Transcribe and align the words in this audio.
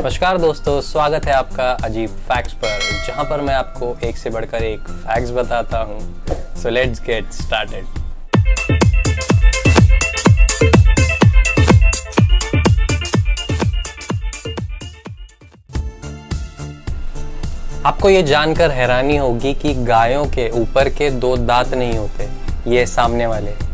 नमस्कार 0.00 0.36
दोस्तों, 0.38 0.80
स्वागत 0.80 1.26
है 1.26 1.32
आपका 1.32 1.64
अजीब 1.84 2.10
फैक्ट्स 2.28 2.52
पर, 2.54 2.78
जहाँ 3.06 3.24
पर 3.24 3.40
मैं 3.40 3.54
आपको 3.54 3.96
एक 4.04 4.16
से 4.16 4.30
बढ़कर 4.30 4.62
एक 4.64 4.80
फैक्ट्स 4.80 5.30
बताता 5.30 5.78
हूँ। 5.78 5.98
सो 6.62 6.68
लेट्स 6.68 7.02
गेट 7.02 7.32
स्टार्टेड 7.32 7.84
आपको 17.86 18.10
ये 18.10 18.22
जानकर 18.22 18.70
हैरानी 18.70 19.16
होगी 19.16 19.54
कि 19.54 19.74
गायों 19.84 20.24
के 20.28 20.50
ऊपर 20.62 20.88
के 20.88 21.10
दो 21.10 21.36
दांत 21.36 21.74
नहीं 21.74 21.98
होते, 21.98 22.28
ये 22.70 22.86
सामने 22.88 23.26
वाले। 23.26 23.69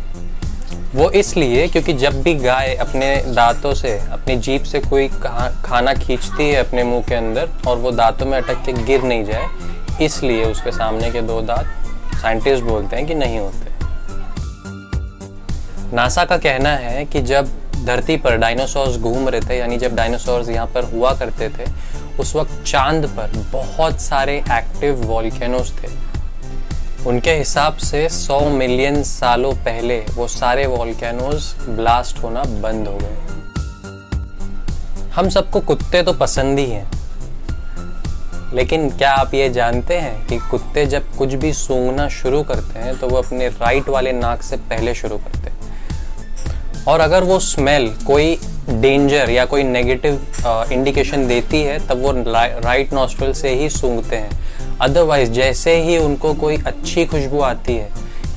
वो 0.96 1.08
इसलिए 1.10 1.66
क्योंकि 1.68 1.92
जब 1.92 2.22
भी 2.22 2.32
गाय 2.34 2.74
अपने 2.74 3.16
दांतों 3.26 3.72
से, 3.74 3.90
अपनी 4.12 4.36
जीप 4.36 4.62
से 4.62 4.78
कोई 4.80 5.08
खाना 5.08 5.92
खींचती 5.94 6.48
है 6.48 6.54
अपने 6.58 6.84
मुँह 6.84 7.02
के 7.08 7.14
अंदर 7.14 7.48
और 7.68 7.76
वो 7.78 7.90
दांतों 7.92 8.26
में 8.26 8.36
अटक 8.38 8.64
के 8.66 8.72
गिर 8.84 9.02
नहीं 9.02 9.24
जाए, 9.24 9.48
इसलिए 10.02 10.44
उसके 10.44 10.70
सामने 10.72 11.10
के 11.10 11.22
दो 11.22 11.40
दांत 11.42 12.16
साइंटिस्ट 12.22 12.64
बोलते 12.64 12.96
हैं 12.96 13.06
कि 13.06 13.14
नहीं 13.14 13.38
होते। 13.38 13.74
नासा 15.96 16.24
का 16.24 16.36
कहना 16.38 16.70
है 16.70 17.04
कि 17.04 17.22
जब 17.22 17.48
धरती 17.84 18.16
पर 18.16 18.36
डायनासोर्स 18.36 18.96
घूम 18.98 19.28
रहे 19.28 19.40
थे, 19.40 19.58
यानी 19.58 19.78
जब 19.78 19.96
डायनासोर्स 19.96 20.48
यहाँ 20.48 20.66
पर 20.66 20.84
हुआ 20.92 21.12
करते 21.14 21.48
थे, 21.48 21.70
उस 22.20 22.34
वक्त 22.36 22.62
चाँद 22.66 23.06
पर 23.16 23.38
बहुत 23.52 24.00
सारे 24.00 24.36
एक्टिव 24.52 25.04
वॉल्केनोस 25.04 25.72
थे। 25.72 25.88
उनके 27.06 27.30
हिसाब 27.30 27.76
से 27.76 28.08
100 28.08 28.40
मिलियन 28.50 29.02
सालों 29.02 29.52
पहले 29.54 29.98
वो 30.14 30.28
सारे 30.28 30.66
वॉल्केनोस 30.66 31.54
ब्लास्ट 31.68 32.18
होना 32.18 32.42
बंद 32.42 32.88
हो 32.88 32.98
गए। 32.98 33.16
हम 35.14 35.28
सबको 35.28 35.60
कुत्ते 35.60 36.02
तो 36.02 36.12
पसंद 36.12 36.58
ही 36.58 36.70
हैं। 36.70 36.90
लेकिन 38.54 38.90
क्या 38.90 39.12
आप 39.12 39.34
ये 39.34 39.48
जानते 39.50 39.94
हैं 39.94 40.26
कि 40.26 40.38
कुत्ते 40.38 40.86
जब 40.86 41.16
कुछ 41.16 41.34
भी 41.34 41.52
सूंघना 41.52 42.08
शुरू 42.08 42.42
करते 42.42 42.78
हैं 42.78 42.98
तो 42.98 43.08
वो 43.08 43.16
अपने 43.16 43.48
राइट 43.48 43.88
वाले 43.88 44.12
नाक 44.12 44.42
से 44.42 44.56
पहले 44.56 44.94
शुरू 44.94 45.16
करते 45.16 45.50
हैं। 45.50 46.84
और 46.88 47.00
अगर 47.00 47.24
वो 47.24 47.38
स्मेल 47.40 47.88
कोई 48.06 48.38
डेंजर 48.70 49.30
या 49.30 49.44
कोई 49.44 49.62
नेगेटिव 49.62 50.20
इंडिकेशन 50.72 51.26
देती 51.28 51.62
है, 51.62 51.78
तब 51.88 52.02
वो 52.02 52.12
राइट 52.60 52.92
नॉस्ट्रल 52.92 53.32
से 53.32 53.54
ही 53.54 53.68
सूंघते 53.70 54.16
हैं। 54.16 54.78
अदरवाइज़ 54.80 55.30
जैसे 55.32 55.76
ही 55.82 55.96
उनको 55.98 56.32
कोई 56.34 56.56
अच्छी 56.56 57.04
खुशबू 57.06 57.40
आती 57.42 57.74
है 57.74 57.90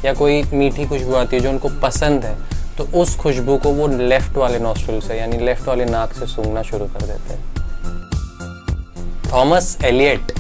या 0.06 0.14
कोई 0.14 0.42
मीठी 0.44 0.86
खुशबू 0.86 1.14
आती 1.14 1.36
है 1.36 1.42
जो 1.44 1.50
उनको 1.50 1.70
पसंद 1.82 2.26
है 2.26 2.36
तो 2.78 2.84
उस 3.00 3.16
खुशबू 3.18 3.58
को 3.58 3.70
वो 3.72 3.88
लेफ़्ट 3.90 4.38
वाले 4.38 4.60
नॉस्ट्रल 4.60 5.00
से, 5.00 5.16
यानी 5.16 5.38
लेफ़्ट 5.38 5.68
वाले 5.68 5.86
नाक 5.86 6.14
से 6.14 6.26
सूंघना 6.28 6.62
शुरू 6.64 6.86
कर 6.88 7.02
देते 7.04 7.34
हैं। 7.34 7.44
थॉमस 9.32 9.78
एलियट 9.86 10.32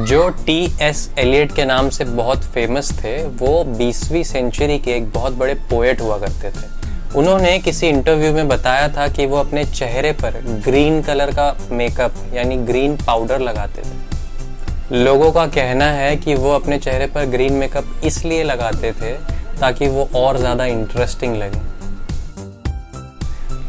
जो 0.00 0.28
टी 0.46 0.58
एस 0.82 1.08
एलियट 1.18 1.52
के 1.52 1.64
नाम 1.64 1.88
से 1.90 2.04
बहुत 2.04 2.44
फ़ेमस 2.44 2.92
थे, 2.94 3.16
वो 3.24 3.64
20वीं 3.78 4.22
सेंचुरी 4.24 4.78
के 4.78 4.90
एक 4.92 5.10
बहुत 5.12 5.32
बड़े 5.34 5.54
पोएट 5.70 6.00
हुआ 6.00 6.18
करते 6.18 6.50
थे। 6.50 6.75
उन्होंने 7.14 7.58
किसी 7.58 7.88
इंटरव्यू 7.88 8.32
में 8.32 8.48
बताया 8.48 8.88
था 8.88 9.06
कि 9.08 9.26
वो 9.26 9.36
अपने 9.36 9.64
चेहरे 9.64 10.12
पर 10.12 10.40
ग्रीन 10.64 11.00
कलर 11.02 11.30
का 11.30 11.54
मेकअप 11.72 12.14
यानी 12.34 12.56
ग्रीन 12.66 12.96
पाउडर 12.96 13.40
लगाते 13.40 13.82
थे। 13.82 14.94
लोगों 14.94 15.30
का 15.32 15.46
कहना 15.46 15.84
है 15.84 16.16
कि 16.16 16.34
वो 16.34 16.52
अपने 16.52 16.78
चेहरे 16.78 17.06
पर 17.06 17.24
ग्रीन 17.26 17.52
मेकअप 17.52 18.00
इसलिए 18.04 18.42
लगाते 18.42 18.92
थे 18.92 19.12
ताकि 19.60 19.88
वो 19.88 20.08
और 20.16 20.38
ज़्यादा 20.38 20.64
इंटरेस्टिंग 20.66 21.36
लगे। 21.36 21.60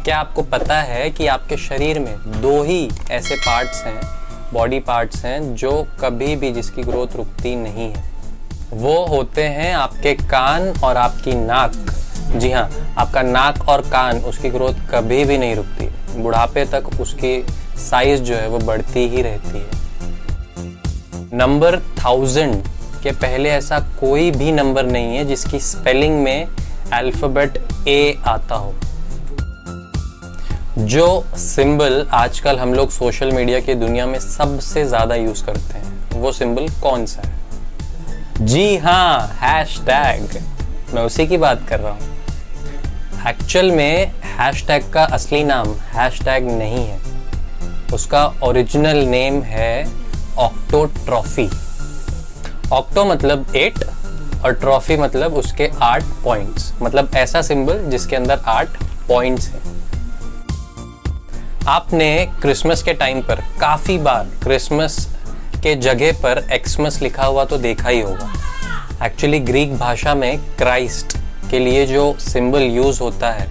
क्या 0.04 0.18
आपको 0.18 0.42
पता 0.42 0.80
है 0.82 1.08
कि 1.10 1.26
आपके 1.26 1.56
शरीर 1.56 1.98
में 1.98 2.14
दो 2.40 2.62
ही 2.62 2.88
ऐसे 3.10 3.36
पार्ट्स 3.36 3.82
हैं 3.84 4.00
बॉडी 4.52 4.78
पार्ट्स 4.80 5.24
हैं, 5.24 5.54
जो 5.54 5.86
कभी 6.00 6.36
भी 6.36 6.52
जिसकी 6.52 6.82
ग्रोथ 6.82 7.16
रुकती 7.16 7.54
नहीं 7.56 7.90
है? 7.90 8.04
वो 8.72 9.04
होते 9.06 9.42
हैं 9.42 9.72
आपके 9.74 10.14
कान 10.14 10.72
और 10.84 10.96
आपकी 10.96 11.34
नाक। 11.36 11.72
जी 12.30 12.50
हाँ 12.50 12.68
आपका 12.98 13.22
नाक 13.22 13.68
और 13.68 13.80
कान 13.82 14.18
उसकी 14.20 14.48
ग्रोथ 14.50 14.74
कभी 14.90 15.24
भी 15.24 15.38
नहीं 15.38 15.54
रुकती। 15.56 16.22
बुढ़ापे 16.22 16.64
तक 16.64 16.88
उसकी 17.00 17.42
साइज़ 17.80 18.22
जो 18.22 18.34
है 18.34 18.48
वो 18.48 18.58
बढ़ती 18.58 19.06
ही 19.08 19.22
रहती 19.22 19.58
है। 19.58 20.76
नंबर 21.34 21.78
थाउज़ेंड 21.98 22.62
के 23.02 23.10
पहले 23.12 23.50
ऐसा 23.50 23.78
कोई 24.00 24.30
भी 24.30 24.52
नंबर 24.52 24.86
नहीं 24.86 25.16
है 25.16 25.24
जिसकी 25.24 25.58
स्पेलिंग 25.60 26.22
में 26.22 26.48
अल्फ़ाबेट 26.92 27.58
ए 27.88 28.18
आता 28.26 28.54
हो। 28.54 28.74
जो 30.80 31.24
सिंबल 31.36 32.06
आजकल 32.14 32.58
हम 32.58 32.74
लोग 32.74 32.90
सोशल 32.90 33.32
मीडिया 33.32 33.60
की 33.60 33.74
दुनिया 33.74 34.06
में 34.06 34.18
सबसे 34.20 34.84
ज़्यादा 34.84 35.14
यूज़ 35.14 35.44
करते 35.44 35.78
हैं, 35.78 36.20
वो 36.20 36.32
सिंबल 36.32 36.68
कौन 36.82 37.06
सा 37.06 37.22
है? 37.22 38.46
जी 38.46 38.76
हाँ 38.76 39.28
हैश 39.40 39.78
टैग 39.80 40.40
मैं 40.94 41.02
उसी 41.02 41.26
की 41.26 41.36
बात 41.36 41.66
कर 41.68 41.80
रहा 41.80 41.92
हूँ। 41.92 42.16
एक्चुअल 43.28 43.70
में 43.70 44.12
हैशटैग 44.24 44.90
का 44.92 45.04
असली 45.04 45.42
नाम 45.44 45.72
हैशटैग 45.94 46.48
नहीं 46.48 46.84
है। 46.86 46.98
उसका 47.94 48.24
ओरिजिनल 48.42 48.98
नेम 49.06 49.42
है 49.42 49.86
ऑक्टो 50.38 50.84
ट्रॉफी 51.04 51.48
ऑक्टो 52.72 53.04
मतलब 53.04 53.54
एट 53.56 53.84
और 54.44 54.52
ट्रॉफी 54.54 54.96
मतलब 54.96 55.34
उसके 55.34 55.70
आठ 55.82 56.04
पॉइंट्स 56.24 56.72
मतलब 56.82 57.14
ऐसा 57.16 57.42
सिंबल 57.42 57.84
जिसके 57.90 58.16
अंदर 58.16 58.40
आठ 58.46 58.82
पॉइंट्स 59.08 59.48
हैं। 59.48 59.66
आपने 61.68 62.10
क्रिसमस 62.42 62.82
के 62.82 62.92
टाइम 62.94 63.20
पर, 63.22 63.40
काफ़ी 63.60 63.98
बार 63.98 64.28
क्रिसमस 64.42 65.06
के 65.62 65.74
जगह 65.76 66.12
पर 66.22 66.46
एक्समस 66.52 67.00
लिखा 67.02 67.24
हुआ 67.24 67.44
तो 67.44 67.58
देखा 67.58 67.88
ही 67.88 68.00
होगा। 68.00 68.32
एक्चुअली 69.04 69.38
ग्रीक 69.38 69.74
भाषा 69.76 70.14
में 70.14 70.38
क्राइस्ट 70.58 71.16
के 71.50 71.58
लिए 71.58 71.84
जो 71.86 72.14
सिंबल 72.20 72.62
यूज़ 72.62 73.00
होता 73.00 73.30
है, 73.30 73.46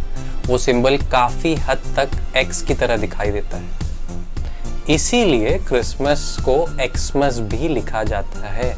वो 0.48 0.58
सिंबल 0.58 0.98
काफ़ी 1.12 1.54
हद 1.56 1.82
तक 1.98 2.10
एक्स 2.38 2.62
की 2.62 2.74
तरह 2.74 2.98
दिखाई 2.98 3.32
देता 3.32 3.58
है। 3.58 4.96
इसीलिए 4.96 5.58
क्रिसमस 5.60 6.38
को 6.40 6.56
एक्समस 6.82 7.40
भी 7.40 7.68
लिखा 7.68 8.04
जाता 8.04 8.50
है। 8.50 8.76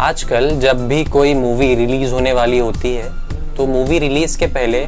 आजकल 0.00 0.50
जब 0.60 0.86
भी 0.88 1.04
कोई 1.04 1.34
मूवी 1.34 1.74
रिलीज़ 1.74 2.12
होने 2.12 2.32
वाली 2.32 2.58
होती 2.58 2.94
है 2.94 3.08
तो 3.56 3.66
मूवी 3.66 3.98
रिलीज़ 3.98 4.38
के 4.38 4.46
पहले, 4.46 4.86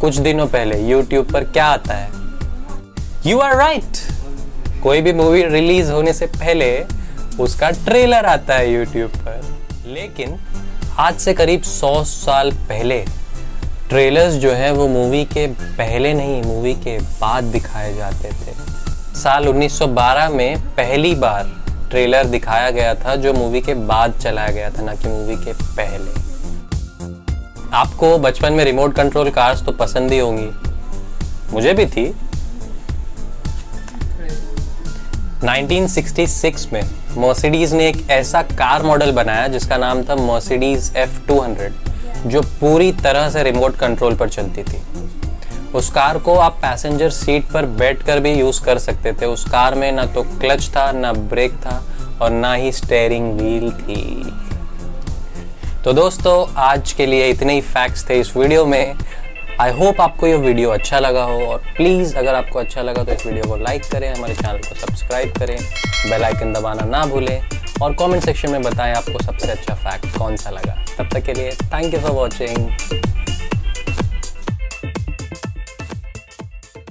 कुछ 0.00 0.16
दिनों 0.16 0.46
पहले 0.46 0.78
यूट्यूब 0.80 1.32
पर 1.32 1.44
क्या 1.44 1.66
आता 1.66 1.94
है? 1.94 2.10
यू 3.26 3.38
आर 3.38 3.56
राइट 3.56 4.82
कोई 4.82 5.00
भी 5.00 5.12
मूवी 5.12 5.44
रिलीज़ 5.44 5.90
होने 5.92 6.12
से 6.12 6.26
पहले, 6.28 6.84
उसका 7.40 7.70
ट्रेलर 7.84 8.26
आता 8.26 8.54
है 8.54 8.72
यूट्यूब 8.72 9.10
पर। 9.16 9.41
लेकिन 9.92 10.38
आज 10.98 11.16
से 11.16 11.32
करीब 11.34 11.62
100 11.62 12.04
साल 12.04 12.50
पहले 12.68 12.98
ट्रेलर्स 13.88 14.34
जो 14.34 14.52
है 14.52 14.72
वो 14.72 14.86
मूवी 14.88 15.24
के 15.24 15.46
पहले 15.46 16.12
नहीं 16.14 16.42
मूवी 16.42 16.74
के 16.74 16.98
बाद 16.98 17.44
दिखाए 17.44 17.94
जाते 17.94 18.28
थे। 18.28 18.54
साल 19.14 19.48
1912 19.48 20.28
में 20.28 20.60
पहली 20.60 21.14
बार 21.14 21.50
ट्रेलर 21.90 22.24
दिखाया 22.24 22.70
गया 22.70 22.94
था 22.94 23.16
जो 23.16 23.32
मूवी 23.32 23.60
के 23.60 23.74
बाद 23.74 24.18
चलाया 24.20 24.48
गया 24.48 24.70
था, 24.70 24.82
ना 24.82 24.94
कि 24.94 25.08
मूवी 25.08 25.36
के 25.36 25.52
पहले। 25.52 26.10
आपको 27.72 28.18
बचपन 28.18 28.52
में 28.52 28.64
रिमोट 28.64 28.94
कंट्रोल 28.94 29.30
कार्स 29.30 29.62
तो 29.62 29.72
पसंद 29.72 30.12
ही 30.12 30.18
होंगी। 30.18 30.50
मुझे 31.52 31.72
भी 31.72 31.86
थी। 31.86 32.08
1966 35.44 36.72
में 36.72 37.01
मर्सिडीज 37.16 37.72
ने 37.74 37.86
एक 37.88 37.96
ऐसा 38.10 38.40
कार 38.42 38.82
मॉडल 38.82 39.10
बनाया 39.12 39.48
जिसका 39.48 39.76
नाम 39.76 40.02
था 40.02 40.14
मर्सिडीज 40.16 40.92
एफ़ 40.96 41.18
टू 41.26 41.38
हंड्रेड 41.40 41.72
जो 42.26 42.40
पूरी 42.60 42.90
तरह 42.92 43.28
से 43.30 43.42
रिमोट 43.42 43.76
कंट्रोल 43.76 44.14
पर 44.16 44.28
चलती 44.28 44.62
थी। 44.62 44.80
उस 45.74 45.90
कार 45.90 46.18
को 46.18 46.34
आप 46.34 46.58
पैसेंजर 46.62 47.10
सीट 47.10 47.50
पर 47.52 47.66
बैठ 47.78 48.02
कर 48.02 48.20
भी 48.20 48.32
यूज़ 48.32 48.62
कर 48.64 48.78
सकते 48.78 49.12
थे। 49.12 49.26
उस 49.26 49.44
कार 49.44 49.74
में 49.74 49.90
ना 49.92 50.06
तो 50.06 50.22
क्लच 50.22 50.68
था, 50.68 50.90
ना 50.92 51.12
ब्रेक 51.12 51.52
था 51.56 51.82
और 52.22 52.30
ना 52.30 52.54
ही 52.54 52.72
स्टेयरिंग 52.72 53.32
व्हील 53.32 53.70
थी। 53.72 54.32
तो 55.84 55.92
दोस्तों, 55.92 56.46
आज 56.56 56.92
के 56.92 57.06
लिए 57.06 57.28
इतने 57.28 57.54
ही 57.54 57.60
फैक्ट्स 57.60 58.08
थे 58.10 58.20
इस 58.20 58.36
वीडियो 58.36 58.64
में। 58.66 58.94
आई 59.60 59.70
होप 59.72 60.00
आपको 60.00 60.26
ये 60.26 60.36
वीडियो 60.36 60.70
अच्छा 60.70 60.98
लगा 60.98 61.22
हो 61.24 61.40
और 61.46 61.58
प्लीज़ 61.76 62.14
अगर 62.16 62.34
आपको 62.34 62.58
अच्छा 62.58 62.82
लगा 62.82 63.02
तो 63.04 63.12
इस 63.12 63.26
वीडियो 63.26 63.48
को 63.48 63.56
लाइक 63.56 63.82
करें, 63.92 64.08
हमारे 64.14 64.34
चैनल 64.34 64.58
को 64.58 64.74
सब्सक्राइब 64.76 65.32
करें 65.38 65.56
बेल 66.10 66.24
आइकन 66.24 66.52
दबाना 66.52 66.84
ना 66.86 67.04
भूलें 67.06 67.40
और 67.82 67.94
कमेंट 68.00 68.24
सेक्शन 68.24 68.50
में 68.50 68.62
बताएँ 68.62 68.94
आपको 68.94 69.22
सबसे 69.22 69.50
अच्छा 69.52 69.74
फैक्ट 69.74 70.18
कौन 70.18 70.36
सा 70.36 70.50
लगा। 70.50 70.74
तब 70.98 71.08
तक 71.12 71.24
के 71.26 71.32
लिए 71.32 71.50
थैंक 71.74 71.94
यू 71.94 72.00
फॉर 72.00 72.10
वॉचिंग 72.10 73.11